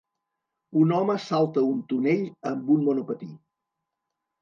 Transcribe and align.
Un 0.83 0.93
home 0.95 1.17
salta 1.27 1.65
un 1.75 1.85
tonell 1.93 2.25
amb 2.55 2.75
un 2.79 2.91
monopatí. 2.91 3.33